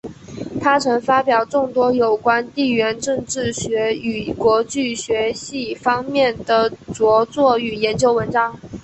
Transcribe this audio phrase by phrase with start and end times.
[0.59, 8.59] 他曾发表众多有关地缘政治学与国际关系方面的着作与研究文章。